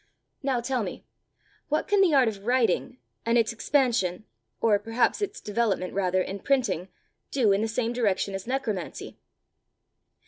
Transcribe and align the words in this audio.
"Now 0.41 0.61
tell 0.61 0.81
me 0.81 1.05
what 1.69 1.87
can 1.87 2.01
the 2.01 2.15
art 2.15 2.27
of 2.27 2.43
writing, 2.47 2.97
and 3.23 3.37
its 3.37 3.53
expansion, 3.53 4.25
or 4.59 4.79
perhaps 4.79 5.21
its 5.21 5.39
development 5.39 5.93
rather, 5.93 6.23
in 6.23 6.39
printing, 6.39 6.87
do 7.29 7.51
in 7.51 7.61
the 7.61 7.67
same 7.67 7.93
direction 7.93 8.33
as 8.33 8.47
necromancy? 8.47 9.19